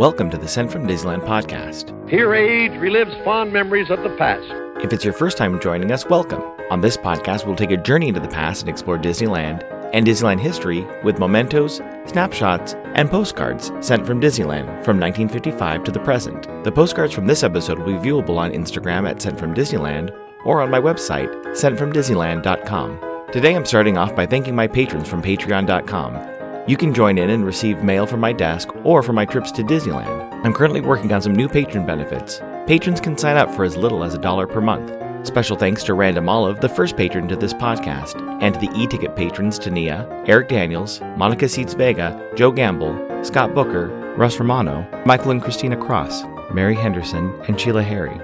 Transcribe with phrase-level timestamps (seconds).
[0.00, 2.08] Welcome to the Sent from Disneyland podcast.
[2.08, 4.50] Here, age relives fond memories of the past.
[4.82, 6.40] If it's your first time joining us, welcome.
[6.70, 10.40] On this podcast, we'll take a journey into the past and explore Disneyland and Disneyland
[10.40, 16.48] history with mementos, snapshots, and postcards sent from Disneyland from 1955 to the present.
[16.64, 20.62] The postcards from this episode will be viewable on Instagram at Sent from Disneyland or
[20.62, 23.26] on my website, sentfromdisneyland.com.
[23.32, 26.39] Today I'm starting off by thanking my patrons from patreon.com.
[26.70, 29.64] You can join in and receive mail from my desk or for my trips to
[29.64, 30.44] Disneyland.
[30.44, 32.40] I'm currently working on some new patron benefits.
[32.68, 34.92] Patrons can sign up for as little as a dollar per month.
[35.26, 39.16] Special thanks to Random Olive, the first patron to this podcast, and to the e-ticket
[39.16, 45.42] patrons Tania, Eric Daniels, Monica Seats Vega, Joe Gamble, Scott Booker, Russ Romano, Michael and
[45.42, 48.20] Christina Cross, Mary Henderson, and Sheila Harry.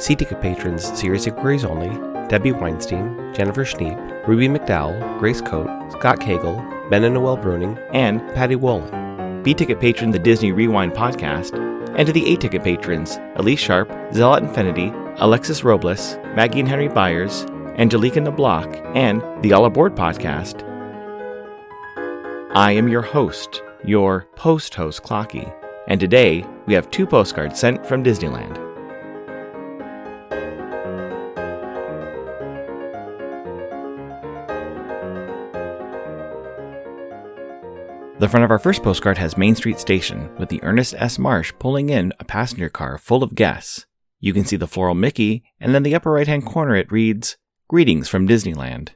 [0.00, 1.90] C-ticket patrons Serious Inquiries Only,
[2.28, 8.20] Debbie Weinstein, Jennifer Schneep, Ruby McDowell, Grace Coate, Scott Cagle, Ben and Noel Bruning, and
[8.34, 9.42] Patty Wolin.
[9.42, 11.56] B ticket patron the Disney Rewind podcast,
[11.96, 16.88] and to the A ticket patrons Elise Sharp, Zealot Infinity, Alexis Robles, Maggie and Henry
[16.88, 17.44] Byers,
[17.78, 20.62] Angelica Nablock, and the All Aboard podcast.
[22.54, 25.50] I am your host, your post host Clocky,
[25.88, 28.71] and today we have two postcards sent from Disneyland.
[38.22, 41.18] The front of our first postcard has Main Street Station, with the Ernest S.
[41.18, 43.84] Marsh pulling in a passenger car full of guests.
[44.20, 47.36] You can see the floral Mickey, and in the upper right hand corner it reads,
[47.66, 48.90] Greetings from Disneyland.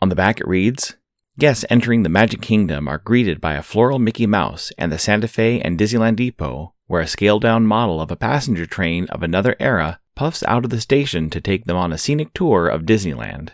[0.00, 0.96] On the back it reads,
[1.38, 5.28] Guests entering the Magic Kingdom are greeted by a floral Mickey Mouse and the Santa
[5.28, 9.56] Fe and Disneyland Depot, where a scaled down model of a passenger train of another
[9.60, 13.50] era puffs out of the station to take them on a scenic tour of Disneyland.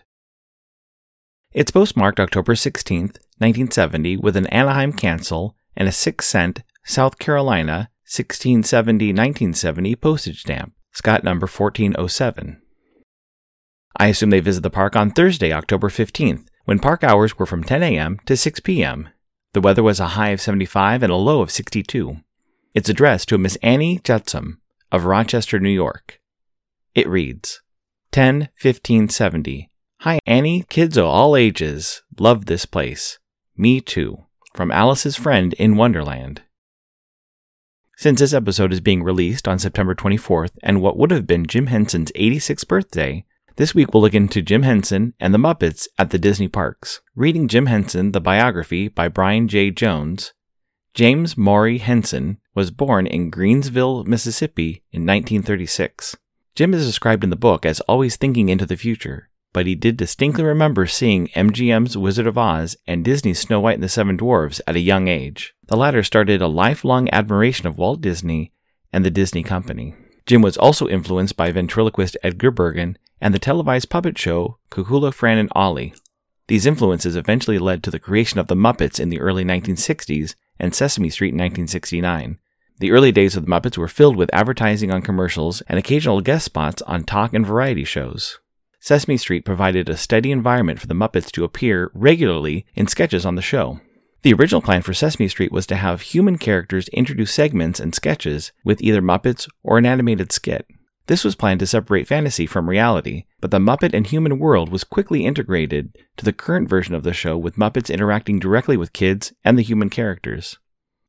[1.56, 7.88] It's postmarked October 16th, 1970, with an Anaheim cancel and a 6 cent South Carolina
[8.04, 12.60] 1670 1970 postage stamp, Scott number 1407.
[13.97, 17.64] I assume they visit the park on Thursday, October 15th, when park hours were from
[17.64, 18.19] 10 a.m.
[18.26, 19.08] to 6 p.m.
[19.54, 22.19] The weather was a high of 75 and a low of 62.
[22.75, 24.60] It's addressed to Miss Annie Jetsam
[24.92, 26.20] of Rochester, New York.
[26.94, 27.62] It reads
[28.12, 29.70] 10 15 70
[30.06, 30.65] Hi, Annie.
[30.69, 33.19] Kids of all ages love this place.
[33.56, 34.27] Me too.
[34.55, 36.43] From Alice's friend in Wonderland.
[37.97, 41.67] Since this episode is being released on September 24th and what would have been Jim
[41.67, 43.25] Henson's 86th birthday,
[43.56, 47.00] this week we'll look into Jim Henson and the Muppets at the Disney parks.
[47.17, 49.73] Reading Jim Henson, the biography by Brian J.
[49.73, 50.33] Jones,
[50.94, 56.17] James Maury Henson was born in Greenville, Mississippi in 1936.
[56.55, 59.97] Jim is described in the book as always thinking into the future but he did
[59.97, 64.61] distinctly remember seeing MGM's Wizard of Oz and Disney's Snow White and the Seven Dwarfs
[64.67, 65.55] at a young age.
[65.69, 68.53] The latter started a lifelong admiration of Walt Disney
[68.93, 69.94] and the Disney Company.
[70.27, 75.39] Jim was also influenced by ventriloquist Edgar Bergen and the televised puppet show Kukla, Fran,
[75.39, 75.94] and Ollie.
[76.49, 80.75] These influences eventually led to the creation of the Muppets in the early 1960s and
[80.75, 82.38] Sesame Street in 1969.
[82.81, 86.44] The early days of the Muppets were filled with advertising on commercials and occasional guest
[86.44, 88.38] spots on talk and variety shows.
[88.86, 93.34] Sesame Street provided a steady environment for the Muppets to appear regularly in sketches on
[93.34, 93.80] the show.
[94.22, 98.52] The original plan for Sesame Street was to have human characters introduce segments and sketches
[98.64, 100.69] with either Muppets or an animated skit.
[101.08, 104.84] This was planned to separate fantasy from reality, but the Muppet and human world was
[104.84, 109.32] quickly integrated to the current version of the show with Muppets interacting directly with kids
[109.44, 110.60] and the human characters.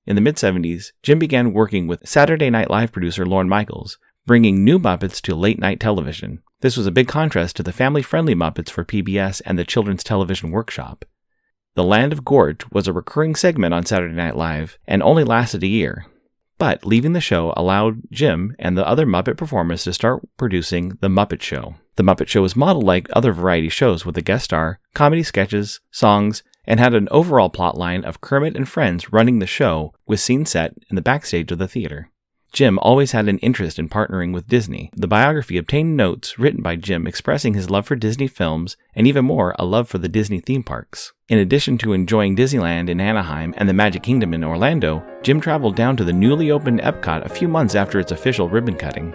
[0.07, 4.63] In the mid 70s, Jim began working with Saturday Night Live producer Lorne Michaels, bringing
[4.63, 6.43] new Muppets to late night television.
[6.59, 10.03] This was a big contrast to the family friendly Muppets for PBS and the Children's
[10.03, 11.05] Television Workshop.
[11.75, 15.63] The Land of Gorch was a recurring segment on Saturday Night Live and only lasted
[15.63, 16.05] a year.
[16.57, 21.07] But leaving the show allowed Jim and the other Muppet performers to start producing The
[21.07, 21.75] Muppet Show.
[21.95, 25.79] The Muppet Show was modeled like other variety shows with a guest star, comedy sketches,
[25.89, 30.19] songs, and had an overall plot line of Kermit and friends running the show with
[30.19, 32.09] scenes set in the backstage of the theater.
[32.53, 34.89] Jim always had an interest in partnering with Disney.
[34.95, 39.25] The biography obtained notes written by Jim expressing his love for Disney films and even
[39.25, 41.13] more, a love for the Disney theme parks.
[41.29, 45.75] In addition to enjoying Disneyland in Anaheim and the Magic Kingdom in Orlando, Jim traveled
[45.75, 49.13] down to the newly opened Epcot a few months after its official ribbon cutting.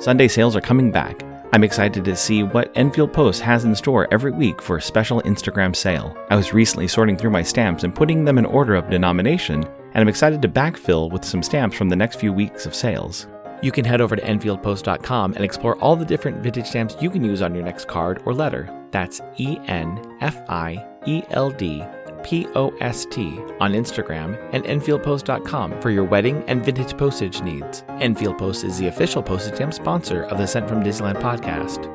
[0.00, 4.06] Sunday sales are coming back, I'm excited to see what Enfield Post has in store
[4.12, 6.14] every week for a special Instagram sale.
[6.28, 9.96] I was recently sorting through my stamps and putting them in order of denomination, and
[9.96, 13.28] I'm excited to backfill with some stamps from the next few weeks of sales.
[13.62, 17.24] You can head over to EnfieldPost.com and explore all the different vintage stamps you can
[17.24, 18.68] use on your next card or letter.
[18.90, 21.82] That's E N F I E L D
[22.28, 27.84] P O S T, on Instagram, and EnfieldPost.com for your wedding and vintage postage needs.
[28.00, 31.86] Enfield Post is the official postage stamp sponsor of the Sent from Disneyland podcast.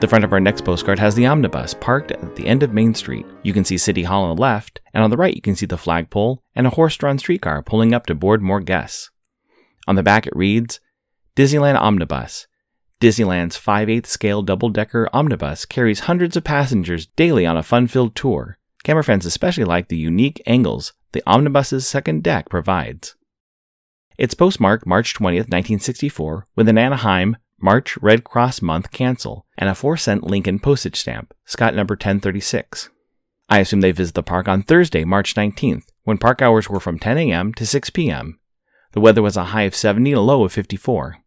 [0.00, 2.94] The front of our next postcard has the omnibus parked at the end of Main
[2.94, 3.26] Street.
[3.42, 5.66] You can see City Hall on the left, and on the right you can see
[5.66, 9.10] the flagpole and a horse drawn streetcar pulling up to board more guests.
[9.88, 10.78] On the back it reads
[11.34, 12.46] Disneyland Omnibus.
[13.02, 17.88] Disneyland's 5 8 scale double decker omnibus carries hundreds of passengers daily on a fun
[17.88, 18.58] filled tour.
[18.84, 23.16] Camera fans especially like the unique angles the omnibus's second deck provides.
[24.18, 29.74] It's postmarked March 20th, 1964, with an Anaheim March Red Cross Month cancel and a
[29.74, 32.88] 4 cent Lincoln postage stamp, Scott number 1036.
[33.48, 37.00] I assume they visit the park on Thursday, March 19th, when park hours were from
[37.00, 37.52] 10 a.m.
[37.54, 38.38] to 6 p.m.
[38.92, 41.21] The weather was a high of 70 and a low of 54.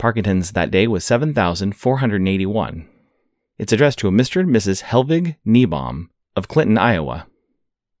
[0.00, 2.88] Parkingtons that day was 7,481.
[3.58, 4.40] It's addressed to a Mr.
[4.40, 4.84] and Mrs.
[4.84, 7.26] Helvig Niebaum of Clinton, Iowa.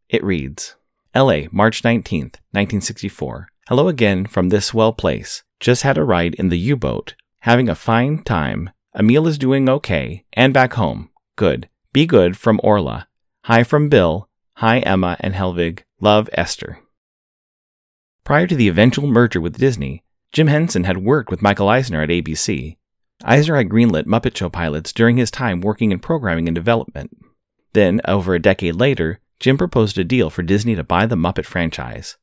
[0.08, 0.76] It reads
[1.14, 3.48] LA, March 19th, 1964.
[3.68, 5.42] Hello again from this swell place.
[5.60, 7.14] Just had a ride in the U boat.
[7.40, 8.70] Having a fine time.
[8.98, 10.24] Emil is doing okay.
[10.32, 11.10] And back home.
[11.36, 11.68] Good.
[11.92, 13.08] Be good from Orla.
[13.44, 14.26] Hi from Bill.
[14.54, 15.80] Hi Emma and Helvig.
[16.00, 16.78] Love Esther.
[18.24, 22.08] Prior to the eventual merger with Disney, Jim Henson had worked with Michael Eisner at
[22.08, 22.76] ABC.
[23.24, 27.16] Eisner had greenlit Muppet Show pilots during his time working in programming and development.
[27.72, 31.46] Then, over a decade later, Jim proposed a deal for Disney to buy the Muppet
[31.46, 32.16] franchise.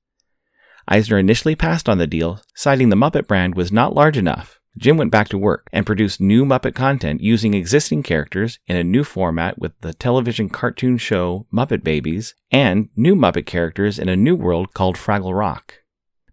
[0.88, 4.60] Eisner initially passed on the deal, citing the Muppet brand was not large enough.
[4.78, 8.84] Jim went back to work and produced new Muppet content using existing characters in a
[8.84, 14.16] new format with the television cartoon show Muppet Babies and new Muppet characters in a
[14.16, 15.74] new world called Fraggle Rock.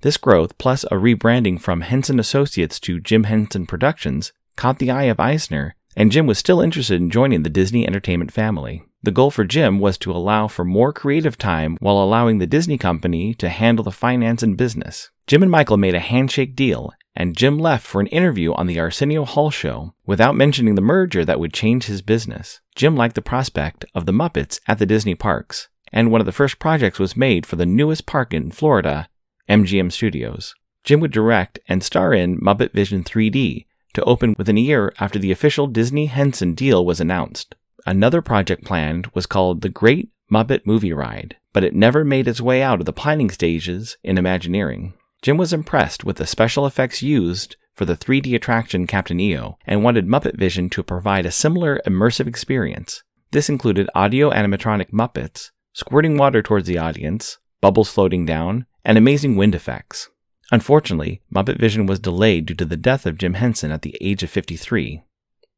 [0.05, 5.05] This growth, plus a rebranding from Henson Associates to Jim Henson Productions, caught the eye
[5.05, 8.85] of Eisner, and Jim was still interested in joining the Disney Entertainment family.
[9.03, 12.77] The goal for Jim was to allow for more creative time while allowing the Disney
[12.77, 15.09] company to handle the finance and business.
[15.27, 18.79] Jim and Michael made a handshake deal, and Jim left for an interview on the
[18.79, 22.61] Arsenio Hall show without mentioning the merger that would change his business.
[22.75, 26.31] Jim liked the prospect of the Muppets at the Disney parks, and one of the
[26.31, 29.09] first projects was made for the newest park in Florida,
[29.49, 30.55] MGM Studios.
[30.85, 35.19] Jim would direct and star in Muppet Vision 3D to open within a year after
[35.19, 37.55] the official Disney Henson deal was announced.
[37.87, 42.41] Another project planned was called The Great Muppet Movie Ride, but it never made its
[42.41, 44.95] way out of the planning stages in Imagineering.
[45.23, 49.83] Jim was impressed with the special effects used for the 3D attraction Captain EO and
[49.83, 53.03] wanted Muppet Vision to provide a similar immersive experience.
[53.31, 59.37] This included audio animatronic Muppets, squirting water towards the audience, bubbles floating down, and amazing
[59.37, 60.11] wind effects.
[60.53, 64.23] Unfortunately, Muppet Vision was delayed due to the death of Jim Henson at the age
[64.23, 65.03] of 53.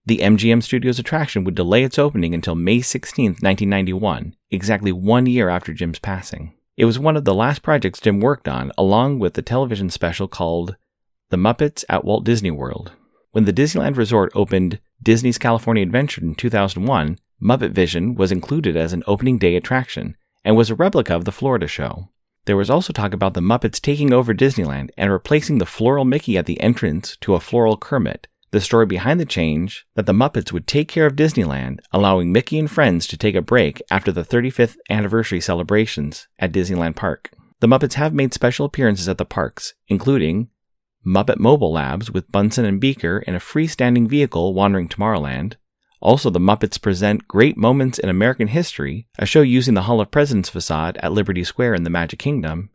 [0.07, 5.49] The MGM Studios attraction would delay its opening until May 16, 1991, exactly one year
[5.49, 6.55] after Jim's passing.
[6.77, 10.29] It was one of the last projects Jim worked on, along with the television special
[10.29, 10.77] called
[11.31, 12.93] The Muppets at Walt Disney World.
[13.33, 18.93] When the Disneyland Resort opened Disney's California Adventure in 2001, Muppet Vision was included as
[18.93, 22.09] an opening day attraction and was a replica of the Florida show.
[22.47, 26.39] There was also talk about the Muppets taking over Disneyland and replacing the floral Mickey
[26.39, 28.29] at the entrance to a floral Kermit.
[28.53, 32.59] The story behind the change that the Muppets would take care of Disneyland, allowing Mickey
[32.61, 37.31] and friends to take a break after the 35th anniversary celebrations at Disneyland Park.
[37.59, 40.49] The Muppets have made special appearances at the parks, including
[41.05, 45.55] Muppet Mobile Labs with Bunsen and Beaker in a freestanding vehicle wandering Tomorrowland,
[46.07, 50.13] also, the Muppets present Great Moments in American History, a show using the Hall of
[50.13, 52.71] Presidents facade at Liberty Square in the Magic Kingdom.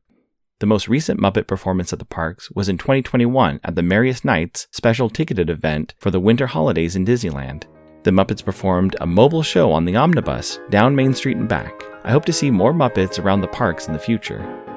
[0.60, 4.68] The most recent Muppet performance at the parks was in 2021 at the Merriest Nights
[4.72, 7.64] special ticketed event for the winter holidays in Disneyland.
[8.04, 11.86] The Muppets performed a mobile show on the omnibus down Main Street and back.
[12.04, 14.71] I hope to see more Muppets around the parks in the future.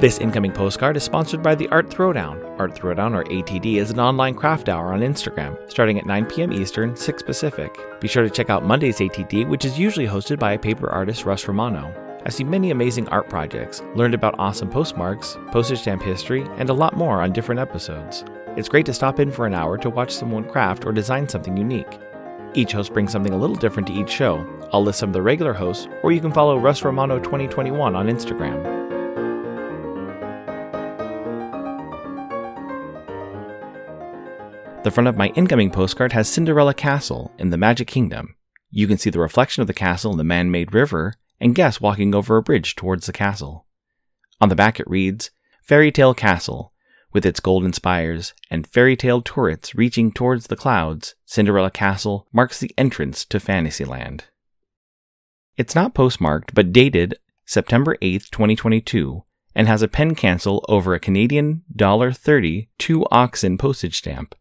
[0.00, 2.58] This incoming postcard is sponsored by the Art Throwdown.
[2.58, 6.54] Art Throwdown, or ATD, is an online craft hour on Instagram, starting at 9 p.m.
[6.54, 7.78] Eastern, 6 Pacific.
[8.00, 11.46] Be sure to check out Monday's ATD, which is usually hosted by paper artist Russ
[11.46, 11.92] Romano.
[12.24, 16.74] I see many amazing art projects, learned about awesome postmarks, postage stamp history, and a
[16.74, 18.24] lot more on different episodes.
[18.56, 21.58] It's great to stop in for an hour to watch someone craft or design something
[21.58, 21.98] unique.
[22.54, 24.46] Each host brings something a little different to each show.
[24.72, 28.06] I'll list some of the regular hosts, or you can follow Russ Romano 2021 on
[28.06, 28.79] Instagram.
[34.82, 38.36] The front of my incoming postcard has Cinderella Castle in the Magic Kingdom.
[38.70, 41.82] You can see the reflection of the castle in the man made river and guests
[41.82, 43.66] walking over a bridge towards the castle.
[44.40, 45.30] On the back it reads
[45.62, 46.72] Fairy Tale Castle.
[47.12, 52.58] With its golden spires and fairy tale turrets reaching towards the clouds, Cinderella Castle marks
[52.58, 54.24] the entrance to Fantasyland.
[55.58, 61.00] It's not postmarked, but dated September 8, 2022, and has a pen cancel over a
[61.00, 64.34] Canadian $1.30 two oxen postage stamp.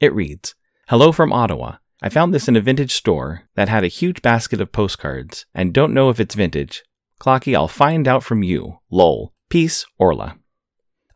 [0.00, 0.54] It reads
[0.88, 1.78] Hello from Ottawa.
[2.00, 5.74] I found this in a vintage store that had a huge basket of postcards and
[5.74, 6.84] don't know if it's vintage.
[7.20, 8.78] Clocky, I'll find out from you.
[8.92, 9.34] Lol.
[9.48, 10.36] Peace, Orla.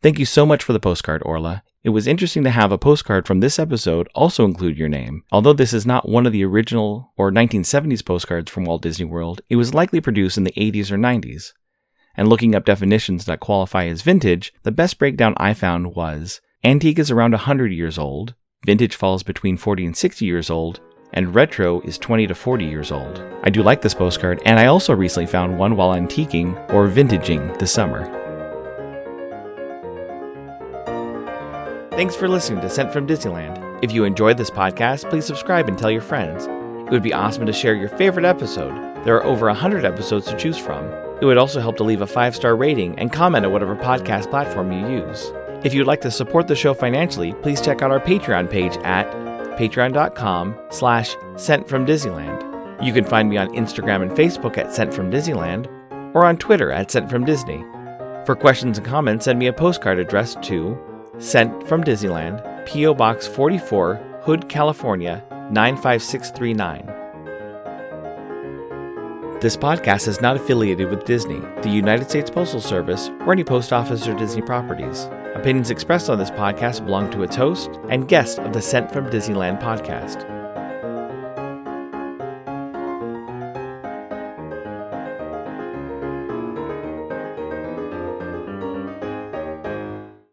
[0.03, 1.63] Thank you so much for the postcard, Orla.
[1.85, 5.23] It was interesting to have a postcard from this episode also include your name.
[5.31, 9.43] Although this is not one of the original or 1970s postcards from Walt Disney World,
[9.49, 11.53] it was likely produced in the 80s or 90s.
[12.17, 16.99] And looking up definitions that qualify as vintage, the best breakdown I found was antique
[16.99, 18.35] is around 100 years old,
[18.65, 20.81] vintage falls between 40 and 60 years old,
[21.13, 23.23] and retro is 20 to 40 years old.
[23.43, 27.59] I do like this postcard, and I also recently found one while antiquing or vintaging
[27.59, 28.07] this summer.
[31.91, 33.81] Thanks for listening to Sent from Disneyland.
[33.83, 36.47] If you enjoyed this podcast, please subscribe and tell your friends.
[36.47, 38.73] It would be awesome to share your favorite episode.
[39.05, 40.85] There are over 100 episodes to choose from.
[41.21, 44.31] It would also help to leave a five star rating and comment at whatever podcast
[44.31, 45.33] platform you use.
[45.65, 49.07] If you'd like to support the show financially, please check out our Patreon page at
[49.57, 52.85] patreon.com slash sent from Disneyland.
[52.85, 55.69] You can find me on Instagram and Facebook at Sent from Disneyland
[56.17, 57.65] or on Twitter at Sent from Disney.
[58.27, 60.77] For questions and comments, send me a postcard addressed to
[61.19, 62.95] Sent from Disneyland, P.O.
[62.95, 66.87] Box 44, Hood, California 95639.
[69.41, 73.73] This podcast is not affiliated with Disney, the United States Postal Service, or any post
[73.73, 75.09] office or Disney properties.
[75.35, 79.07] Opinions expressed on this podcast belong to its host and guest of the Sent from
[79.07, 80.32] Disneyland podcast.